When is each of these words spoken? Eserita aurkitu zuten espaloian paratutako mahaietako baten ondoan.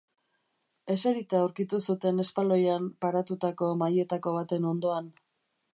Eserita 0.93 1.37
aurkitu 1.41 1.81
zuten 1.81 2.23
espaloian 2.25 2.89
paratutako 3.05 3.73
mahaietako 3.83 4.35
baten 4.41 4.69
ondoan. 4.73 5.15